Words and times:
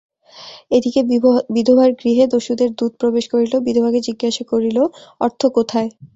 এ 0.71 0.77
দিকে 0.85 1.01
বিধবার 1.55 1.89
গৃহে 1.99 2.25
দস্যুদের 2.31 2.69
দূত 2.79 2.91
প্রবেশ 3.01 3.25
করিল, 3.33 3.53
বিধবাকে 3.67 3.99
জিজ্ঞাসা 4.07 4.43
করিল 4.51 4.77
অর্থ 5.21 5.41
কোথায়? 5.57 5.89